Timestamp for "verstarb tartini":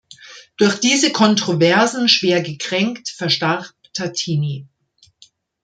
3.09-4.67